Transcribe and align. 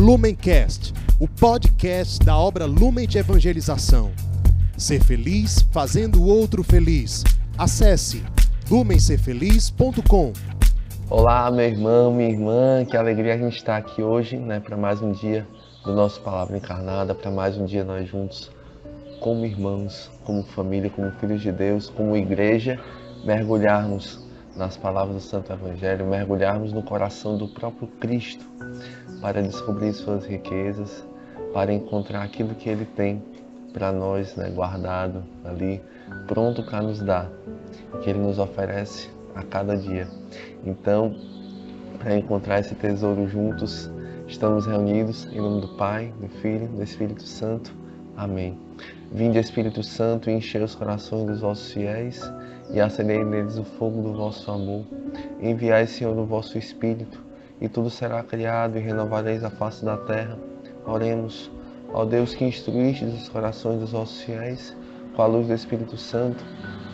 Lumencast, 0.00 0.94
o 1.20 1.28
podcast 1.28 2.24
da 2.24 2.34
obra 2.34 2.64
Lumen 2.64 3.06
de 3.06 3.18
Evangelização. 3.18 4.10
Ser 4.74 5.04
feliz 5.04 5.60
fazendo 5.70 6.22
o 6.22 6.26
outro 6.26 6.64
feliz. 6.64 7.22
Acesse 7.58 8.24
lumencerfeliz.com. 8.70 10.32
Olá, 11.10 11.50
meu 11.50 11.66
irmão, 11.66 12.14
minha 12.14 12.30
irmã, 12.30 12.82
que 12.86 12.96
alegria 12.96 13.34
a 13.34 13.36
gente 13.36 13.58
estar 13.58 13.76
aqui 13.76 14.00
hoje, 14.02 14.38
né, 14.38 14.58
para 14.58 14.74
mais 14.74 15.02
um 15.02 15.12
dia 15.12 15.46
do 15.84 15.94
nosso 15.94 16.22
Palavra 16.22 16.56
Encarnada, 16.56 17.14
para 17.14 17.30
mais 17.30 17.58
um 17.58 17.66
dia 17.66 17.84
nós 17.84 18.08
juntos, 18.08 18.50
como 19.20 19.44
irmãos, 19.44 20.10
como 20.24 20.42
família, 20.44 20.88
como 20.88 21.10
filhos 21.20 21.42
de 21.42 21.52
Deus, 21.52 21.90
como 21.90 22.16
igreja, 22.16 22.80
mergulharmos 23.22 24.18
nas 24.56 24.78
palavras 24.78 25.16
do 25.16 25.22
Santo 25.22 25.52
Evangelho, 25.52 26.06
mergulharmos 26.06 26.72
no 26.72 26.82
coração 26.82 27.36
do 27.36 27.46
próprio 27.46 27.86
Cristo 28.00 28.48
para 29.20 29.42
descobrir 29.42 29.92
suas 29.92 30.24
riquezas, 30.26 31.04
para 31.52 31.72
encontrar 31.72 32.22
aquilo 32.22 32.54
que 32.54 32.68
Ele 32.68 32.84
tem 32.84 33.22
para 33.72 33.92
nós, 33.92 34.34
né, 34.36 34.50
guardado 34.50 35.22
ali, 35.44 35.80
pronto 36.26 36.62
para 36.62 36.82
nos 36.82 37.00
dar, 37.00 37.30
que 38.02 38.10
Ele 38.10 38.18
nos 38.18 38.38
oferece 38.38 39.10
a 39.34 39.42
cada 39.42 39.76
dia. 39.76 40.08
Então, 40.64 41.14
para 41.98 42.16
encontrar 42.16 42.60
esse 42.60 42.74
tesouro 42.74 43.28
juntos, 43.28 43.90
estamos 44.26 44.66
reunidos 44.66 45.26
em 45.32 45.40
nome 45.40 45.60
do 45.60 45.68
Pai, 45.76 46.12
do 46.20 46.28
Filho, 46.28 46.66
do 46.68 46.82
Espírito 46.82 47.22
Santo. 47.22 47.72
Amém. 48.16 48.58
Vinde, 49.12 49.38
Espírito 49.38 49.82
Santo, 49.82 50.30
e 50.30 50.32
enchei 50.32 50.62
os 50.62 50.74
corações 50.74 51.26
dos 51.26 51.40
vossos 51.40 51.72
fiéis 51.72 52.22
e 52.72 52.80
acendei 52.80 53.24
neles 53.24 53.58
o 53.58 53.64
fogo 53.64 54.02
do 54.02 54.14
vosso 54.14 54.50
amor. 54.50 54.84
Enviai, 55.40 55.86
Senhor, 55.86 56.16
o 56.16 56.24
vosso 56.24 56.56
Espírito, 56.56 57.20
e 57.60 57.68
tudo 57.68 57.90
será 57.90 58.22
criado, 58.22 58.78
e 58.78 58.80
renovareis 58.80 59.44
a 59.44 59.50
face 59.50 59.84
da 59.84 59.96
terra. 59.96 60.38
Oremos, 60.86 61.50
ó 61.92 62.04
Deus 62.04 62.34
que 62.34 62.44
instruíste 62.44 63.04
os 63.04 63.28
corações 63.28 63.80
dos 63.80 63.92
vossos 63.92 64.22
fiéis, 64.22 64.76
com 65.14 65.22
a 65.22 65.26
luz 65.26 65.46
do 65.46 65.54
Espírito 65.54 65.96
Santo, 65.96 66.42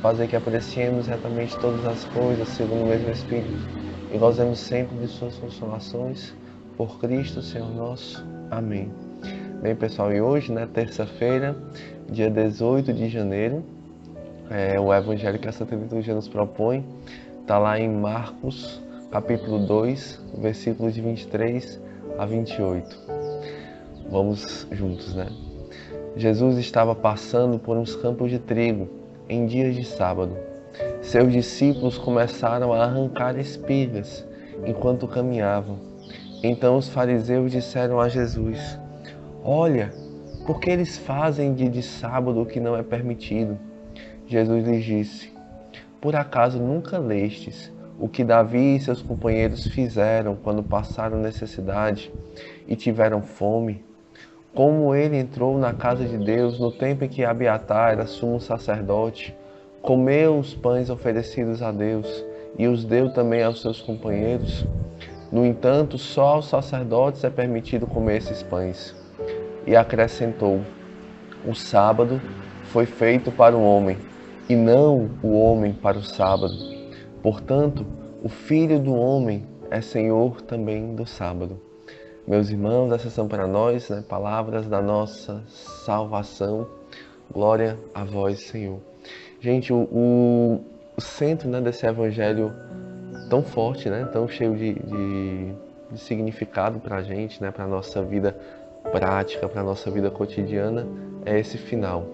fazer 0.02 0.26
que 0.26 0.36
apreciemos 0.36 1.06
retamente 1.06 1.56
todas 1.58 1.84
as 1.86 2.04
coisas 2.06 2.48
segundo 2.48 2.84
o 2.84 2.86
mesmo 2.86 3.10
Espírito, 3.10 3.68
e 4.12 4.18
gozemos 4.18 4.58
sempre 4.58 4.96
de 4.98 5.06
suas 5.06 5.36
consolações, 5.36 6.34
por 6.76 6.98
Cristo, 6.98 7.40
Senhor 7.40 7.74
nosso. 7.74 8.24
Amém. 8.50 8.90
Bem, 9.62 9.74
pessoal, 9.74 10.12
e 10.12 10.20
hoje, 10.20 10.52
né, 10.52 10.68
terça-feira, 10.72 11.56
dia 12.10 12.30
18 12.30 12.92
de 12.92 13.08
janeiro, 13.08 13.64
é, 14.50 14.78
o 14.78 14.92
Evangelho 14.92 15.38
que 15.38 15.48
a 15.48 15.52
Santa 15.52 15.74
Liturgia 15.74 16.14
nos 16.14 16.28
propõe 16.28 16.84
está 17.40 17.58
lá 17.58 17.78
em 17.80 17.88
Marcos, 17.88 18.82
capítulo 19.10 19.64
2, 19.66 20.20
versículos 20.38 20.94
de 20.94 21.00
23 21.00 21.80
a 22.18 22.26
28. 22.26 22.96
Vamos 24.10 24.66
juntos, 24.72 25.14
né? 25.14 25.28
Jesus 26.16 26.58
estava 26.58 26.94
passando 26.94 27.58
por 27.58 27.76
uns 27.76 27.94
campos 27.94 28.30
de 28.30 28.38
trigo 28.38 28.88
em 29.28 29.46
dias 29.46 29.74
de 29.74 29.84
sábado. 29.84 30.36
Seus 31.00 31.32
discípulos 31.32 31.96
começaram 31.96 32.72
a 32.72 32.84
arrancar 32.84 33.38
espigas 33.38 34.26
enquanto 34.66 35.06
caminhavam. 35.06 35.78
Então 36.42 36.76
os 36.76 36.88
fariseus 36.88 37.52
disseram 37.52 38.00
a 38.00 38.08
Jesus: 38.08 38.78
Olha, 39.44 39.92
por 40.46 40.58
que 40.58 40.68
eles 40.68 40.98
fazem 40.98 41.54
dia 41.54 41.70
de 41.70 41.82
sábado 41.82 42.40
o 42.40 42.46
que 42.46 42.58
não 42.58 42.76
é 42.76 42.82
permitido? 42.82 43.56
Jesus 44.26 44.66
lhes 44.66 44.84
disse: 44.84 45.32
Por 46.00 46.16
acaso 46.16 46.58
nunca 46.58 46.98
lestes 46.98 47.72
o 47.98 48.08
que 48.08 48.22
Davi 48.22 48.76
e 48.76 48.80
seus 48.80 49.00
companheiros 49.00 49.66
fizeram 49.66 50.36
quando 50.36 50.62
passaram 50.62 51.18
necessidade 51.18 52.12
e 52.68 52.76
tiveram 52.76 53.22
fome? 53.22 53.82
Como 54.54 54.94
ele 54.94 55.18
entrou 55.18 55.58
na 55.58 55.72
casa 55.72 56.04
de 56.04 56.18
Deus 56.18 56.58
no 56.58 56.70
tempo 56.70 57.04
em 57.04 57.08
que 57.08 57.24
Abiatar 57.24 57.92
era 57.92 58.06
sumo 58.06 58.40
sacerdote, 58.40 59.34
comeu 59.80 60.38
os 60.38 60.54
pães 60.54 60.90
oferecidos 60.90 61.62
a 61.62 61.70
Deus 61.70 62.24
e 62.58 62.66
os 62.66 62.84
deu 62.84 63.12
também 63.12 63.42
aos 63.42 63.60
seus 63.60 63.80
companheiros? 63.80 64.66
No 65.30 65.44
entanto, 65.44 65.98
só 65.98 66.34
aos 66.34 66.46
sacerdotes 66.46 67.24
é 67.24 67.30
permitido 67.30 67.86
comer 67.86 68.18
esses 68.18 68.42
pães. 68.42 68.94
E 69.66 69.74
acrescentou: 69.74 70.60
O 71.44 71.54
sábado 71.54 72.20
foi 72.64 72.86
feito 72.86 73.32
para 73.32 73.56
o 73.56 73.62
homem 73.62 73.98
e 74.48 74.54
não 74.54 75.10
o 75.22 75.32
homem 75.32 75.72
para 75.72 75.98
o 75.98 76.02
sábado. 76.02 76.75
Portanto, 77.26 77.84
o 78.22 78.28
Filho 78.28 78.78
do 78.78 78.94
Homem 78.94 79.44
é 79.68 79.80
Senhor 79.80 80.40
também 80.42 80.94
do 80.94 81.04
sábado. 81.04 81.60
Meus 82.24 82.50
irmãos, 82.50 82.92
essas 82.92 83.12
são 83.12 83.26
para 83.26 83.48
nós 83.48 83.88
né, 83.88 84.04
palavras 84.08 84.68
da 84.68 84.80
nossa 84.80 85.42
salvação. 85.48 86.68
Glória 87.28 87.76
a 87.92 88.04
vós, 88.04 88.42
Senhor. 88.42 88.78
Gente, 89.40 89.72
o, 89.72 89.88
o, 89.90 90.60
o 90.96 91.00
centro 91.00 91.48
né, 91.48 91.60
desse 91.60 91.84
evangelho 91.84 92.52
tão 93.28 93.42
forte, 93.42 93.90
né, 93.90 94.08
tão 94.12 94.28
cheio 94.28 94.54
de, 94.54 94.74
de, 94.74 95.52
de 95.90 95.98
significado 95.98 96.78
para 96.78 96.98
a 96.98 97.02
gente, 97.02 97.42
né, 97.42 97.50
para 97.50 97.64
a 97.64 97.68
nossa 97.68 98.04
vida 98.04 98.36
prática, 98.92 99.48
para 99.48 99.62
a 99.62 99.64
nossa 99.64 99.90
vida 99.90 100.12
cotidiana, 100.12 100.86
é 101.24 101.40
esse 101.40 101.58
final. 101.58 102.06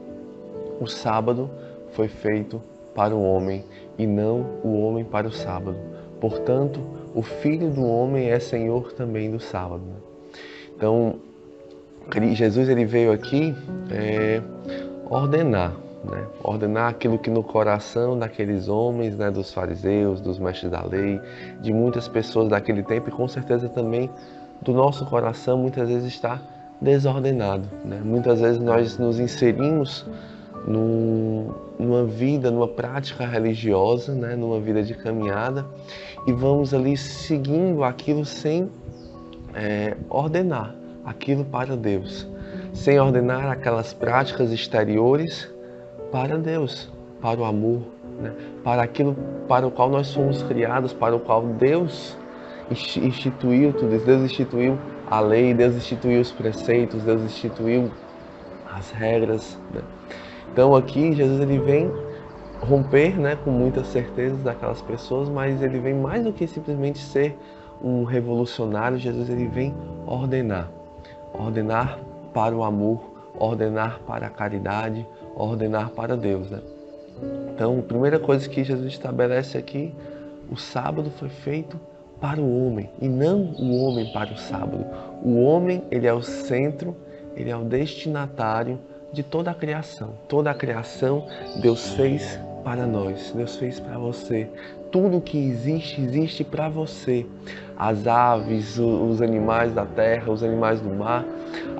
O 0.80 0.86
sábado 0.86 1.50
foi 1.90 2.08
feito 2.08 2.62
para 2.94 3.14
o 3.14 3.22
homem 3.22 3.64
e 3.98 4.06
não 4.06 4.46
o 4.62 4.80
homem 4.82 5.04
para 5.04 5.26
o 5.26 5.32
sábado. 5.32 5.76
Portanto, 6.20 6.80
o 7.14 7.22
Filho 7.22 7.70
do 7.70 7.84
homem 7.84 8.30
é 8.30 8.38
Senhor 8.38 8.92
também 8.92 9.30
do 9.30 9.40
sábado. 9.40 9.82
Então, 10.76 11.16
Jesus 12.32 12.68
ele 12.68 12.84
veio 12.84 13.12
aqui 13.12 13.54
é, 13.90 14.40
ordenar, 15.08 15.72
né? 16.04 16.26
ordenar 16.42 16.88
aquilo 16.90 17.18
que 17.18 17.30
no 17.30 17.42
coração 17.42 18.18
daqueles 18.18 18.68
homens, 18.68 19.16
né, 19.16 19.30
dos 19.30 19.52
fariseus, 19.52 20.20
dos 20.20 20.38
mestres 20.38 20.70
da 20.70 20.84
lei, 20.84 21.20
de 21.60 21.72
muitas 21.72 22.08
pessoas 22.08 22.48
daquele 22.48 22.82
tempo 22.82 23.08
e 23.08 23.12
com 23.12 23.28
certeza 23.28 23.68
também 23.68 24.10
do 24.60 24.72
nosso 24.72 25.04
coração 25.06 25.58
muitas 25.58 25.88
vezes 25.88 26.12
está 26.12 26.40
desordenado. 26.80 27.68
Né? 27.84 28.00
Muitas 28.02 28.40
vezes 28.40 28.60
nós 28.60 28.98
nos 28.98 29.20
inserimos 29.20 30.06
num, 30.66 31.52
numa 31.78 32.04
vida, 32.04 32.50
numa 32.50 32.68
prática 32.68 33.26
religiosa, 33.26 34.14
né, 34.14 34.36
numa 34.36 34.60
vida 34.60 34.82
de 34.82 34.94
caminhada, 34.94 35.66
e 36.26 36.32
vamos 36.32 36.72
ali 36.72 36.96
seguindo 36.96 37.82
aquilo 37.82 38.24
sem 38.24 38.70
é, 39.54 39.96
ordenar 40.08 40.74
aquilo 41.04 41.44
para 41.44 41.76
Deus, 41.76 42.28
sem 42.72 42.98
ordenar 42.98 43.50
aquelas 43.50 43.92
práticas 43.92 44.52
exteriores 44.52 45.52
para 46.10 46.38
Deus, 46.38 46.90
para 47.20 47.40
o 47.40 47.44
amor, 47.44 47.82
né, 48.20 48.32
para 48.62 48.82
aquilo 48.82 49.16
para 49.48 49.66
o 49.66 49.70
qual 49.70 49.90
nós 49.90 50.06
somos 50.06 50.42
criados, 50.42 50.92
para 50.92 51.14
o 51.14 51.20
qual 51.20 51.42
Deus 51.42 52.16
instituiu 52.70 53.72
tudo 53.72 53.94
isso, 53.96 54.06
Deus 54.06 54.22
instituiu 54.22 54.78
a 55.10 55.20
lei, 55.20 55.52
Deus 55.52 55.74
instituiu 55.74 56.20
os 56.20 56.30
preceitos, 56.30 57.02
Deus 57.02 57.22
instituiu 57.22 57.90
as 58.72 58.90
regras. 58.92 59.58
Né? 59.74 59.82
Então 60.52 60.76
aqui 60.76 61.12
Jesus 61.12 61.40
ele 61.40 61.58
vem 61.58 61.90
romper, 62.60 63.18
né, 63.18 63.36
com 63.36 63.50
muitas 63.50 63.86
certezas 63.88 64.42
daquelas 64.42 64.82
pessoas, 64.82 65.28
mas 65.28 65.62
ele 65.62 65.78
vem 65.78 65.94
mais 65.94 66.22
do 66.24 66.32
que 66.32 66.46
simplesmente 66.46 66.98
ser 66.98 67.36
um 67.82 68.04
revolucionário. 68.04 68.98
Jesus 68.98 69.30
ele 69.30 69.48
vem 69.48 69.74
ordenar, 70.06 70.70
ordenar 71.32 71.98
para 72.32 72.54
o 72.54 72.62
amor, 72.62 73.12
ordenar 73.38 74.00
para 74.06 74.26
a 74.26 74.30
caridade, 74.30 75.06
ordenar 75.34 75.90
para 75.90 76.16
Deus, 76.16 76.50
né? 76.50 76.60
Então, 77.54 77.78
a 77.78 77.82
primeira 77.82 78.18
coisa 78.18 78.48
que 78.48 78.64
Jesus 78.64 78.86
estabelece 78.86 79.56
aqui, 79.56 79.94
o 80.50 80.56
sábado 80.56 81.10
foi 81.10 81.28
feito 81.28 81.78
para 82.20 82.40
o 82.40 82.66
homem 82.66 82.90
e 83.00 83.08
não 83.08 83.52
o 83.58 83.76
homem 83.82 84.12
para 84.12 84.32
o 84.32 84.36
sábado. 84.36 84.84
O 85.22 85.42
homem, 85.42 85.82
ele 85.90 86.06
é 86.06 86.12
o 86.12 86.22
centro, 86.22 86.96
ele 87.34 87.50
é 87.50 87.56
o 87.56 87.64
destinatário 87.64 88.78
de 89.12 89.22
toda 89.22 89.50
a 89.50 89.54
criação. 89.54 90.14
Toda 90.28 90.50
a 90.50 90.54
criação 90.54 91.26
Deus 91.60 91.90
fez 91.90 92.40
para 92.64 92.86
nós, 92.86 93.32
Deus 93.34 93.56
fez 93.56 93.80
para 93.80 93.98
você. 93.98 94.48
Tudo 94.90 95.20
que 95.20 95.38
existe, 95.38 96.00
existe 96.00 96.44
para 96.44 96.68
você. 96.68 97.26
As 97.76 98.06
aves, 98.06 98.78
os 98.78 99.20
animais 99.20 99.72
da 99.72 99.84
terra, 99.84 100.30
os 100.30 100.42
animais 100.42 100.80
do 100.80 100.90
mar, 100.90 101.24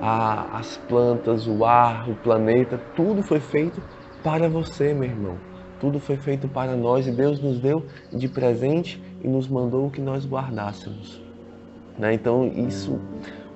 as 0.01 0.77
plantas, 0.89 1.47
o 1.47 1.63
ar, 1.63 2.09
o 2.09 2.15
planeta, 2.15 2.79
tudo 2.95 3.23
foi 3.23 3.39
feito 3.39 3.81
para 4.23 4.49
você, 4.49 4.93
meu 4.93 5.09
irmão. 5.09 5.37
Tudo 5.79 5.99
foi 5.99 6.17
feito 6.17 6.47
para 6.47 6.75
nós 6.75 7.07
e 7.07 7.11
Deus 7.11 7.39
nos 7.39 7.59
deu 7.59 7.85
de 8.11 8.27
presente 8.27 9.01
e 9.21 9.27
nos 9.27 9.47
mandou 9.47 9.89
que 9.89 10.01
nós 10.01 10.25
guardássemos. 10.25 11.21
Né? 11.97 12.13
Então, 12.13 12.47
isso, 12.47 12.99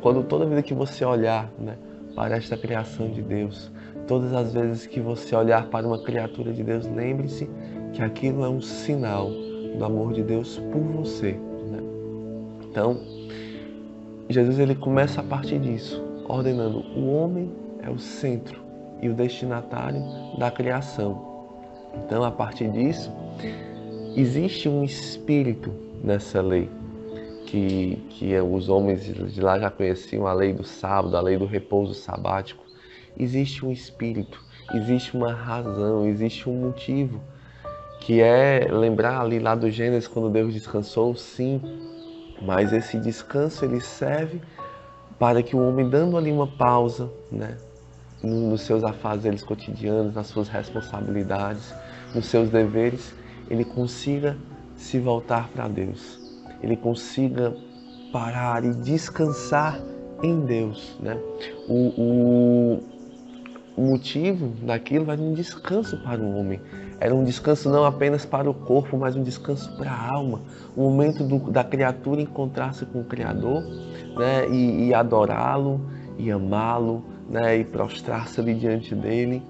quando 0.02 0.24
toda 0.24 0.46
vida 0.46 0.62
que 0.62 0.74
você 0.74 1.04
olhar, 1.04 1.50
né, 1.58 1.78
para 2.18 2.36
esta 2.36 2.58
criação 2.58 3.12
de 3.12 3.22
Deus. 3.22 3.72
Todas 4.08 4.34
as 4.34 4.52
vezes 4.52 4.88
que 4.88 5.00
você 5.00 5.36
olhar 5.36 5.68
para 5.68 5.86
uma 5.86 6.02
criatura 6.02 6.52
de 6.52 6.64
Deus, 6.64 6.88
lembre-se 6.88 7.48
que 7.94 8.02
aquilo 8.02 8.44
é 8.44 8.50
um 8.50 8.60
sinal 8.60 9.30
do 9.78 9.86
amor 9.86 10.14
de 10.14 10.24
Deus 10.24 10.58
por 10.72 10.82
você. 10.82 11.34
Né? 11.34 11.80
Então, 12.64 13.00
Jesus 14.28 14.58
ele 14.58 14.74
começa 14.74 15.22
a 15.22 15.24
partir 15.24 15.60
disso, 15.60 16.04
ordenando 16.28 16.80
o 16.80 17.08
homem 17.14 17.52
é 17.84 17.90
o 17.92 18.00
centro 18.00 18.60
e 19.00 19.10
o 19.10 19.14
destinatário 19.14 20.02
da 20.40 20.50
criação. 20.50 21.24
Então, 22.04 22.24
a 22.24 22.32
partir 22.32 22.68
disso, 22.72 23.14
existe 24.16 24.68
um 24.68 24.84
espírito 24.84 25.72
nessa 26.04 26.42
lei 26.42 26.68
que, 27.48 27.96
que 28.10 28.38
os 28.40 28.68
homens 28.68 29.06
de 29.06 29.42
lá 29.42 29.58
já 29.58 29.72
conheciam, 29.72 30.28
a 30.28 30.34
lei 30.34 30.54
do 30.54 30.66
sábado, 30.66 31.16
a 31.16 31.22
lei 31.22 31.38
do 31.38 31.46
repouso 31.46 31.94
sabático. 31.94 32.64
Existe 33.18 33.66
um 33.66 33.72
espírito, 33.72 34.44
existe 34.74 35.16
uma 35.16 35.34
razão, 35.34 36.06
existe 36.06 36.48
um 36.48 36.54
motivo, 36.54 37.22
que 38.02 38.22
é 38.22 38.68
lembrar 38.70 39.22
ali 39.22 39.40
lá 39.40 39.56
do 39.56 39.72
Gênesis, 39.72 40.08
quando 40.08 40.30
Deus 40.30 40.54
descansou, 40.54 41.16
sim, 41.16 41.62
mas 42.42 42.74
esse 42.74 43.00
descanso 43.00 43.66
ele 43.66 43.80
serve 43.80 44.42
para 45.18 45.42
que 45.42 45.56
o 45.56 45.68
homem, 45.68 45.90
dando 45.90 46.18
ali 46.18 46.32
uma 46.32 46.46
pausa, 46.46 47.10
né, 47.32 47.58
nos 48.22 48.62
seus 48.62 48.84
afazeres 48.84 49.42
cotidianos, 49.42 50.14
nas 50.14 50.28
suas 50.28 50.50
responsabilidades, 50.50 51.74
nos 52.14 52.26
seus 52.26 52.50
deveres, 52.50 53.16
ele 53.50 53.64
consiga 53.64 54.38
se 54.76 55.00
voltar 55.00 55.48
para 55.50 55.68
Deus, 55.68 56.27
ele 56.62 56.76
consiga 56.76 57.54
parar 58.12 58.64
e 58.64 58.74
descansar 58.74 59.80
em 60.24 60.40
Deus, 60.46 60.98
né? 61.00 61.18
O, 61.68 62.82
o, 63.78 63.82
motivo 63.82 64.48
daquilo 64.66 65.12
era 65.12 65.22
um 65.22 65.34
descanso 65.34 65.98
para 65.98 66.20
o 66.20 66.36
homem, 66.36 66.60
era 67.00 67.14
um 67.14 67.24
descanso 67.24 67.70
não 67.70 67.86
apenas 67.86 68.26
para 68.26 68.50
o 68.50 68.54
corpo, 68.54 68.98
mas 68.98 69.16
um 69.16 69.22
descanso 69.22 69.72
para 69.78 69.92
a 69.92 70.12
alma, 70.12 70.42
o 70.76 70.82
momento 70.82 71.24
do, 71.24 71.52
da 71.52 71.64
criatura 71.64 72.22
encontrar-se 72.22 72.86
com 72.88 73.02
o 73.02 73.04
Criador, 73.04 73.62
né? 74.18 74.50
E, 74.50 74.88
e 74.88 74.94
adorá-lo, 74.94 75.80
e 76.18 76.32
amá-lo, 76.32 77.04
né? 77.30 77.58
E 77.60 77.64
prostrar-se 77.64 78.40
ali 78.40 78.56
diante 78.56 78.96
dele. 78.96 79.44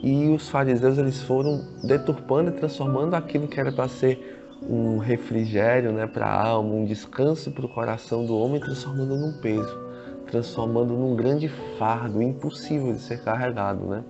E 0.00 0.28
os 0.28 0.48
fariseus 0.48 0.98
eles 0.98 1.22
foram 1.22 1.64
deturpando 1.82 2.50
e 2.50 2.52
transformando 2.52 3.14
aquilo 3.14 3.48
que 3.48 3.58
era 3.58 3.72
para 3.72 3.88
ser 3.88 4.43
um 4.68 4.98
refrigério 4.98 5.92
né, 5.92 6.06
para 6.06 6.26
a 6.26 6.46
alma, 6.46 6.74
um 6.74 6.84
descanso 6.84 7.50
para 7.50 7.66
o 7.66 7.68
coração 7.68 8.24
do 8.24 8.36
homem, 8.36 8.60
transformando 8.60 9.16
num 9.16 9.32
peso, 9.32 9.78
transformando 10.26 10.94
num 10.94 11.14
grande 11.14 11.48
fardo 11.78 12.22
impossível 12.22 12.92
de 12.92 13.00
ser 13.00 13.22
carregado. 13.22 13.84
Né? 13.86 14.04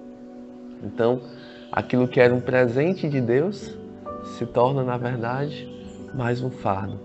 Então, 0.83 1.21
aquilo 1.73 2.07
que 2.07 2.21
era 2.21 2.33
um 2.33 2.41
presente 2.41 3.09
de 3.09 3.21
Deus 3.21 3.77
se 4.37 4.47
torna, 4.47 4.83
na 4.83 4.97
verdade, 4.97 5.69
mais 6.15 6.43
um 6.43 6.51
fardo, 6.51 6.99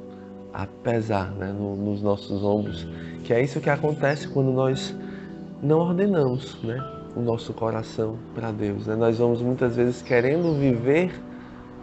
a 0.54 0.68
pesar 0.68 1.32
né, 1.32 1.52
no, 1.52 1.76
nos 1.76 2.02
nossos 2.02 2.44
ombros, 2.44 2.88
que 3.24 3.34
é 3.34 3.42
isso 3.44 3.60
que 3.60 3.70
acontece 3.70 4.28
quando 4.28 4.52
nós 4.52 4.96
não 5.62 5.80
ordenamos, 5.80 6.62
né? 6.64 6.78
o 7.16 7.22
nosso 7.22 7.54
coração 7.54 8.18
para 8.34 8.52
Deus. 8.52 8.88
Né? 8.88 8.96
Nós 8.96 9.18
vamos 9.18 9.42
muitas 9.42 9.76
vezes 9.76 10.02
querendo 10.02 10.58
viver 10.58 11.12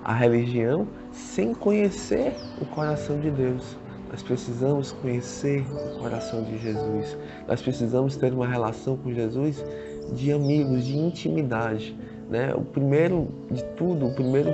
a 0.04 0.14
religião 0.14 0.86
sem 1.16 1.54
conhecer 1.54 2.34
o 2.60 2.66
coração 2.66 3.18
de 3.18 3.30
Deus. 3.30 3.76
Nós 4.10 4.22
precisamos 4.22 4.92
conhecer 4.92 5.64
o 5.70 6.00
coração 6.00 6.44
de 6.44 6.58
Jesus. 6.58 7.18
Nós 7.48 7.60
precisamos 7.60 8.16
ter 8.16 8.32
uma 8.32 8.46
relação 8.46 8.96
com 8.96 9.12
Jesus 9.12 9.64
de 10.12 10.32
amigos, 10.32 10.84
de 10.84 10.96
intimidade. 10.96 11.96
Né? 12.30 12.54
O 12.54 12.62
primeiro 12.62 13.28
de 13.50 13.64
tudo, 13.76 14.06
o 14.06 14.14
primeiro 14.14 14.50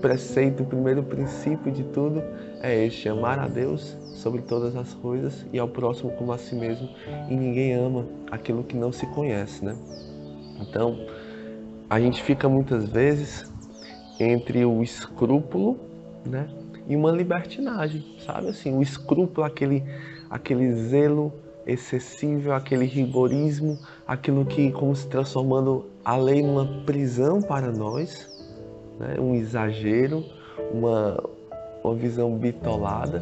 preceito, 0.00 0.62
o 0.62 0.66
primeiro 0.66 1.02
princípio 1.02 1.72
de 1.72 1.82
tudo 1.84 2.22
é 2.60 2.84
este: 2.84 3.08
amar 3.08 3.38
a 3.38 3.48
Deus 3.48 3.96
sobre 4.14 4.42
todas 4.42 4.76
as 4.76 4.94
coisas 4.94 5.44
e 5.52 5.58
ao 5.58 5.68
próximo 5.68 6.10
como 6.12 6.32
a 6.32 6.38
si 6.38 6.54
mesmo. 6.54 6.88
E 7.28 7.34
ninguém 7.34 7.74
ama 7.74 8.06
aquilo 8.30 8.62
que 8.62 8.76
não 8.76 8.92
se 8.92 9.06
conhece, 9.08 9.64
né? 9.64 9.76
Então, 10.60 10.98
a 11.90 12.00
gente 12.00 12.22
fica 12.22 12.48
muitas 12.48 12.88
vezes 12.88 13.52
entre 14.18 14.64
o 14.64 14.82
escrúpulo, 14.82 15.78
né, 16.24 16.48
e 16.86 16.94
uma 16.96 17.10
libertinagem, 17.10 18.04
sabe 18.24 18.48
assim, 18.48 18.76
o 18.76 18.82
escrúpulo, 18.82 19.46
aquele 19.46 19.82
aquele 20.28 20.72
zelo 20.72 21.32
excessivo, 21.66 22.52
aquele 22.52 22.84
rigorismo, 22.84 23.78
aquilo 24.06 24.44
que 24.44 24.70
como 24.72 24.94
se 24.94 25.06
transformando 25.08 25.86
a 26.04 26.16
lei 26.16 26.42
numa 26.42 26.82
prisão 26.84 27.40
para 27.40 27.70
nós, 27.70 28.28
né, 28.98 29.16
um 29.18 29.34
exagero, 29.34 30.24
uma 30.72 31.22
uma 31.82 31.94
visão 31.94 32.36
bitolada. 32.36 33.20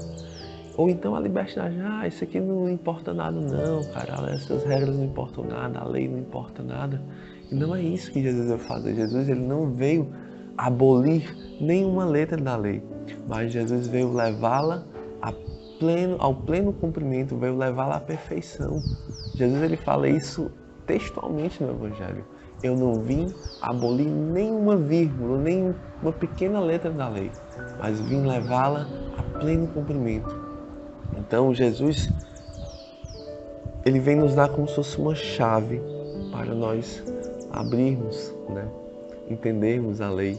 Ou 0.76 0.88
então 0.88 1.14
a 1.14 1.20
libertinagem, 1.20 1.80
ah, 1.82 2.06
isso 2.06 2.24
aqui 2.24 2.40
não 2.40 2.70
importa 2.70 3.12
nada 3.12 3.38
não, 3.38 3.82
cara, 3.92 4.30
essas 4.32 4.64
regras 4.64 4.96
não 4.96 5.04
importam 5.04 5.44
nada, 5.44 5.80
a 5.80 5.84
lei 5.84 6.08
não 6.08 6.18
importa 6.18 6.62
nada. 6.62 7.02
E 7.50 7.54
não 7.54 7.74
é 7.74 7.82
isso 7.82 8.10
que 8.10 8.22
Jesus 8.22 8.46
veio 8.46 8.58
fazer. 8.58 8.94
Jesus 8.94 9.28
ele 9.28 9.40
não 9.40 9.70
veio 9.70 10.10
abolir 10.56 11.36
nenhuma 11.60 12.04
letra 12.04 12.36
da 12.36 12.56
lei, 12.56 12.82
mas 13.28 13.52
Jesus 13.52 13.86
veio 13.86 14.12
levá-la 14.12 14.84
pleno, 15.82 16.16
ao 16.20 16.32
pleno 16.32 16.72
cumprimento, 16.72 17.36
veio 17.36 17.58
levá-la 17.58 17.96
à 17.96 18.00
perfeição. 18.00 18.80
Jesus 19.34 19.60
ele 19.62 19.76
fala 19.76 20.08
isso 20.08 20.48
textualmente 20.86 21.62
no 21.62 21.70
Evangelho. 21.72 22.24
Eu 22.62 22.76
não 22.76 22.94
vim 23.02 23.26
abolir 23.60 24.06
nenhuma 24.06 24.76
vírgula, 24.76 25.38
nem 25.38 25.74
uma 26.00 26.12
pequena 26.12 26.60
letra 26.60 26.90
da 26.92 27.08
lei, 27.08 27.32
mas 27.80 27.98
vim 28.00 28.24
levá-la 28.24 28.86
a 29.18 29.38
pleno 29.40 29.66
cumprimento. 29.66 30.40
Então 31.18 31.52
Jesus 31.52 32.08
ele 33.84 33.98
vem 33.98 34.14
nos 34.14 34.36
dar 34.36 34.48
como 34.50 34.68
se 34.68 34.76
fosse 34.76 34.96
uma 34.98 35.16
chave 35.16 35.82
para 36.30 36.54
nós 36.54 37.02
abrirmos, 37.50 38.32
né? 38.48 38.68
Entendermos 39.32 40.00
a 40.00 40.10
lei. 40.10 40.38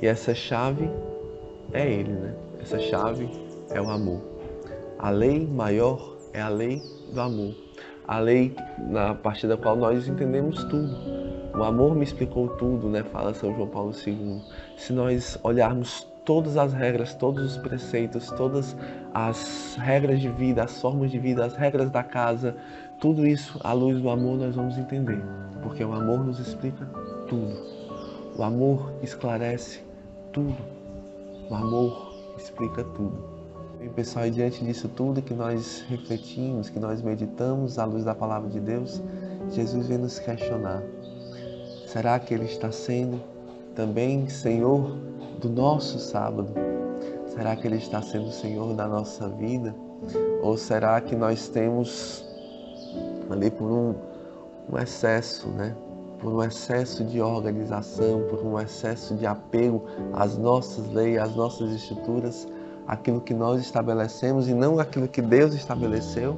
E 0.00 0.06
essa 0.06 0.34
chave 0.34 0.88
é 1.72 1.90
Ele, 1.90 2.12
né? 2.12 2.34
Essa 2.60 2.78
chave 2.78 3.28
é 3.70 3.80
o 3.80 3.88
amor. 3.88 4.20
A 4.98 5.10
lei 5.10 5.46
maior 5.46 6.16
é 6.32 6.40
a 6.40 6.48
lei 6.48 6.82
do 7.12 7.20
amor. 7.20 7.54
A 8.06 8.18
lei 8.18 8.54
na 8.78 9.14
partir 9.14 9.46
da 9.46 9.56
qual 9.56 9.76
nós 9.76 10.06
entendemos 10.06 10.62
tudo. 10.64 10.96
O 11.56 11.64
amor 11.64 11.94
me 11.94 12.04
explicou 12.04 12.48
tudo, 12.50 12.88
né? 12.88 13.02
Fala 13.02 13.34
São 13.34 13.54
João 13.54 13.68
Paulo 13.68 13.92
II. 14.06 14.40
Se 14.76 14.92
nós 14.92 15.38
olharmos 15.42 16.06
todas 16.24 16.56
as 16.56 16.72
regras, 16.72 17.14
todos 17.14 17.52
os 17.52 17.56
preceitos, 17.56 18.30
todas 18.32 18.76
as 19.14 19.76
regras 19.80 20.20
de 20.20 20.28
vida, 20.28 20.64
as 20.64 20.80
formas 20.80 21.10
de 21.10 21.18
vida, 21.18 21.44
as 21.44 21.54
regras 21.54 21.88
da 21.90 22.02
casa, 22.02 22.54
tudo 23.00 23.26
isso 23.26 23.58
à 23.62 23.72
luz 23.72 24.00
do 24.00 24.10
amor 24.10 24.36
nós 24.36 24.54
vamos 24.54 24.76
entender, 24.76 25.22
porque 25.62 25.84
o 25.84 25.92
amor 25.92 26.24
nos 26.24 26.38
explica 26.38 26.84
tudo. 27.28 27.75
O 28.38 28.42
amor 28.42 28.92
esclarece 29.02 29.80
tudo. 30.30 30.56
O 31.48 31.54
amor 31.54 32.12
explica 32.36 32.84
tudo. 32.84 33.16
E 33.80 33.88
pessoal, 33.88 34.26
e 34.26 34.30
diante 34.30 34.62
disso 34.62 34.88
tudo 34.88 35.22
que 35.22 35.32
nós 35.32 35.82
refletimos, 35.88 36.68
que 36.68 36.78
nós 36.78 37.00
meditamos 37.00 37.78
à 37.78 37.86
luz 37.86 38.04
da 38.04 38.14
palavra 38.14 38.50
de 38.50 38.60
Deus, 38.60 39.00
Jesus 39.50 39.86
vem 39.86 39.96
nos 39.96 40.18
questionar. 40.18 40.82
Será 41.86 42.18
que 42.18 42.34
Ele 42.34 42.44
está 42.44 42.70
sendo 42.70 43.22
também 43.74 44.28
Senhor 44.28 44.96
do 45.40 45.48
nosso 45.48 45.98
sábado? 45.98 46.52
Será 47.28 47.56
que 47.56 47.66
Ele 47.66 47.76
está 47.76 48.02
sendo 48.02 48.30
Senhor 48.32 48.74
da 48.74 48.86
nossa 48.86 49.30
vida? 49.30 49.74
Ou 50.42 50.58
será 50.58 51.00
que 51.00 51.16
nós 51.16 51.48
temos 51.48 52.22
ali 53.30 53.50
por 53.50 53.70
um, 53.70 53.94
um 54.70 54.78
excesso, 54.78 55.48
né? 55.48 55.74
Por 56.18 56.32
um 56.32 56.42
excesso 56.42 57.04
de 57.04 57.20
organização, 57.20 58.22
por 58.28 58.44
um 58.44 58.58
excesso 58.58 59.14
de 59.14 59.26
apego 59.26 59.82
às 60.12 60.36
nossas 60.36 60.90
leis, 60.92 61.18
às 61.18 61.34
nossas 61.34 61.72
estruturas, 61.72 62.48
aquilo 62.86 63.20
que 63.20 63.34
nós 63.34 63.60
estabelecemos 63.60 64.48
e 64.48 64.54
não 64.54 64.78
aquilo 64.78 65.08
que 65.08 65.20
Deus 65.20 65.54
estabeleceu, 65.54 66.36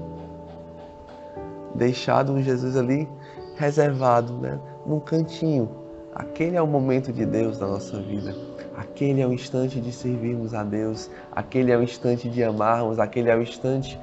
deixado 1.75 2.41
Jesus 2.43 2.77
ali 2.77 3.09
reservado, 3.57 4.33
né? 4.35 4.59
num 4.87 5.01
cantinho. 5.01 5.69
Aquele 6.15 6.57
é 6.57 6.63
o 6.63 6.67
momento 6.67 7.13
de 7.13 7.25
Deus 7.25 7.59
na 7.59 7.67
nossa 7.67 8.01
vida. 8.01 8.35
Aquele 8.77 9.21
é 9.21 9.27
o 9.27 9.33
instante 9.33 9.81
de 9.81 9.93
servirmos 9.93 10.55
a 10.55 10.63
Deus, 10.63 11.11
aquele 11.33 11.73
é 11.73 11.77
o 11.77 11.83
instante 11.83 12.29
de 12.29 12.43
amarmos, 12.43 12.99
aquele 12.99 13.29
é 13.29 13.37
o 13.37 13.43
instante 13.43 13.99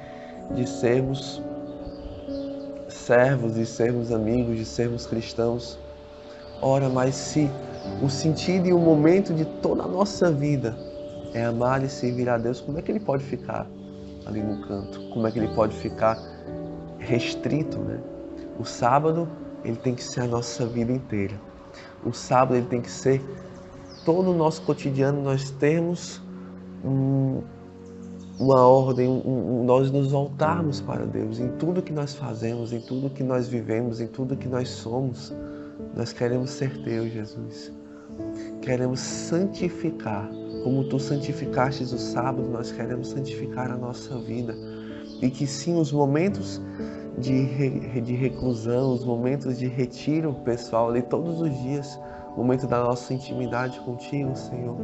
de 0.54 0.68
sermos 0.68 1.42
servos, 3.06 3.54
de 3.54 3.64
sermos 3.64 4.10
amigos, 4.10 4.56
de 4.56 4.64
sermos 4.64 5.06
cristãos. 5.06 5.78
Ora, 6.60 6.88
mas 6.88 7.14
se 7.14 7.48
o 8.02 8.08
sentido 8.08 8.66
e 8.66 8.72
o 8.72 8.78
momento 8.78 9.32
de 9.32 9.44
toda 9.62 9.84
a 9.84 9.88
nossa 9.88 10.30
vida 10.32 10.76
é 11.32 11.44
amar 11.44 11.84
e 11.84 11.88
servir 11.88 12.28
a 12.28 12.36
Deus, 12.36 12.60
como 12.60 12.78
é 12.78 12.82
que 12.82 12.90
ele 12.90 13.00
pode 13.00 13.22
ficar 13.22 13.66
ali 14.26 14.42
no 14.42 14.60
canto? 14.66 15.08
Como 15.10 15.26
é 15.26 15.30
que 15.30 15.38
ele 15.38 15.54
pode 15.54 15.76
ficar 15.76 16.18
restrito, 16.98 17.78
né? 17.78 18.00
O 18.58 18.64
sábado, 18.64 19.28
ele 19.64 19.76
tem 19.76 19.94
que 19.94 20.02
ser 20.02 20.22
a 20.22 20.26
nossa 20.26 20.66
vida 20.66 20.90
inteira. 20.90 21.34
O 22.04 22.12
sábado, 22.12 22.56
ele 22.56 22.66
tem 22.66 22.80
que 22.80 22.90
ser 22.90 23.22
todo 24.04 24.30
o 24.30 24.34
nosso 24.34 24.62
cotidiano 24.62 25.20
nós 25.20 25.50
temos 25.50 26.22
um, 26.84 27.42
uma 28.38 28.66
ordem, 28.66 29.08
um, 29.08 29.60
um, 29.60 29.64
nós 29.64 29.90
nos 29.90 30.10
voltarmos 30.10 30.80
para 30.80 31.06
Deus 31.06 31.38
em 31.38 31.48
tudo 31.56 31.82
que 31.82 31.92
nós 31.92 32.14
fazemos, 32.14 32.72
em 32.72 32.80
tudo 32.80 33.08
que 33.08 33.22
nós 33.22 33.48
vivemos, 33.48 34.00
em 34.00 34.06
tudo 34.06 34.36
que 34.36 34.48
nós 34.48 34.68
somos. 34.68 35.34
Nós 35.94 36.12
queremos 36.12 36.50
ser 36.50 36.82
Teu, 36.82 37.08
Jesus. 37.08 37.72
Queremos 38.60 39.00
santificar, 39.00 40.28
como 40.64 40.84
Tu 40.84 40.98
santificastes 40.98 41.92
o 41.92 41.98
sábado, 41.98 42.48
nós 42.48 42.70
queremos 42.72 43.08
santificar 43.08 43.70
a 43.70 43.76
nossa 43.76 44.18
vida. 44.18 44.54
E 45.22 45.30
que 45.30 45.46
sim, 45.46 45.78
os 45.78 45.90
momentos 45.90 46.60
de, 47.18 48.00
de 48.00 48.14
reclusão, 48.14 48.92
os 48.92 49.04
momentos 49.04 49.58
de 49.58 49.66
retiro 49.66 50.34
pessoal 50.44 50.90
ali 50.90 51.00
todos 51.02 51.40
os 51.40 51.50
dias, 51.62 51.98
momento 52.36 52.66
da 52.66 52.84
nossa 52.84 53.14
intimidade 53.14 53.80
contigo, 53.80 54.36
Senhor, 54.36 54.76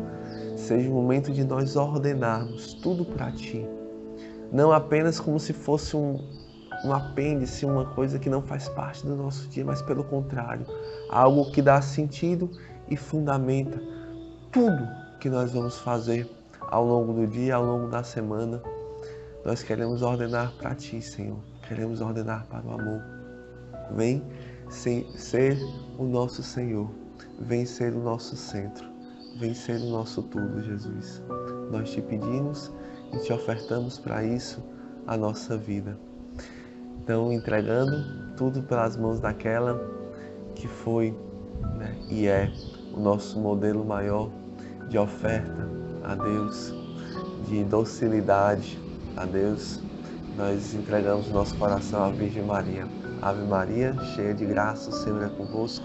seja 0.56 0.88
o 0.88 0.92
momento 0.94 1.30
de 1.30 1.44
nós 1.44 1.76
ordenarmos 1.76 2.74
tudo 2.74 3.04
para 3.04 3.30
Ti. 3.32 3.66
Não 4.50 4.72
apenas 4.72 5.20
como 5.20 5.38
se 5.38 5.52
fosse 5.52 5.96
um, 5.96 6.18
um 6.84 6.92
apêndice, 6.92 7.66
uma 7.66 7.86
coisa 7.86 8.18
que 8.18 8.30
não 8.30 8.42
faz 8.42 8.68
parte 8.70 9.06
do 9.06 9.14
nosso 9.14 9.48
dia, 9.48 9.64
mas 9.64 9.82
pelo 9.82 10.02
contrário, 10.04 10.66
algo 11.10 11.50
que 11.50 11.60
dá 11.60 11.80
sentido 11.82 12.50
e 12.88 12.96
fundamenta 12.96 13.80
tudo 14.50 14.88
que 15.20 15.28
nós 15.28 15.52
vamos 15.52 15.78
fazer 15.78 16.28
ao 16.60 16.84
longo 16.86 17.12
do 17.12 17.26
dia, 17.26 17.56
ao 17.56 17.64
longo 17.64 17.88
da 17.88 18.02
semana. 18.02 18.62
Nós 19.44 19.62
queremos 19.62 20.02
ordenar 20.02 20.52
para 20.58 20.74
Ti, 20.74 21.02
Senhor. 21.02 21.38
Queremos 21.68 22.00
ordenar 22.00 22.46
para 22.46 22.64
o 22.66 22.72
amor. 22.72 23.02
Vem 23.90 24.22
ser 24.70 25.58
o 25.98 26.04
nosso 26.04 26.42
Senhor 26.42 27.01
Vem 27.40 27.64
ser 27.64 27.92
o 27.94 28.00
nosso 28.00 28.36
centro, 28.36 28.88
vem 29.38 29.54
ser 29.54 29.80
o 29.80 29.90
nosso 29.90 30.22
tudo, 30.22 30.62
Jesus. 30.62 31.22
Nós 31.70 31.90
te 31.90 32.00
pedimos 32.00 32.70
e 33.12 33.18
te 33.18 33.32
ofertamos 33.32 33.98
para 33.98 34.24
isso 34.24 34.62
a 35.06 35.16
nossa 35.16 35.56
vida. 35.56 35.98
Então, 37.02 37.32
entregando 37.32 38.36
tudo 38.36 38.62
pelas 38.62 38.96
mãos 38.96 39.18
daquela 39.18 39.80
que 40.54 40.68
foi 40.68 41.16
né, 41.78 41.96
e 42.08 42.26
é 42.26 42.52
o 42.94 43.00
nosso 43.00 43.40
modelo 43.40 43.84
maior 43.84 44.30
de 44.88 44.98
oferta 44.98 45.68
a 46.04 46.14
Deus, 46.14 46.72
de 47.48 47.64
docilidade 47.64 48.78
a 49.16 49.24
Deus, 49.24 49.80
nós 50.36 50.74
entregamos 50.74 51.30
nosso 51.30 51.56
coração 51.56 52.04
à 52.04 52.10
Virgem 52.10 52.44
Maria. 52.44 52.86
Ave 53.20 53.44
Maria, 53.44 53.94
cheia 54.14 54.34
de 54.34 54.44
graça, 54.44 54.90
o 54.90 54.92
Senhor 54.92 55.22
é 55.22 55.28
convosco. 55.28 55.84